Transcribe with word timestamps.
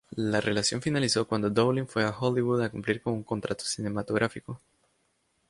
La 0.15 0.41
relación 0.41 0.81
finalizó 0.81 1.27
cuando 1.27 1.51
Dowling 1.51 1.87
fue 1.87 2.03
a 2.03 2.09
Hollywood 2.09 2.63
a 2.63 2.71
cumplir 2.71 3.03
con 3.03 3.13
un 3.13 3.23
contrato 3.23 3.65
cinematográfico. 3.65 4.59